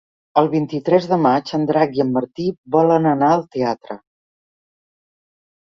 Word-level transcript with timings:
El 0.41 0.47
vint-i-tres 0.53 1.05
de 1.11 1.19
maig 1.25 1.51
en 1.57 1.67
Drac 1.73 1.93
i 1.99 2.03
en 2.07 2.11
Martí 2.17 2.47
volen 2.77 3.07
anar 3.13 3.31
al 3.37 3.47
teatre. 3.55 4.01